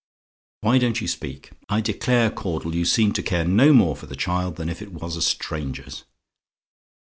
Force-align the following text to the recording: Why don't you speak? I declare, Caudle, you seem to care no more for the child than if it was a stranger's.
Why 0.61 0.79
don't 0.79 0.99
you 0.99 1.07
speak? 1.07 1.51
I 1.69 1.79
declare, 1.79 2.31
Caudle, 2.31 2.73
you 2.73 2.85
seem 2.85 3.13
to 3.13 3.21
care 3.21 3.45
no 3.45 3.71
more 3.71 3.95
for 3.95 4.07
the 4.07 4.15
child 4.15 4.55
than 4.55 4.67
if 4.67 4.81
it 4.81 4.91
was 4.91 5.15
a 5.15 5.21
stranger's. 5.21 6.05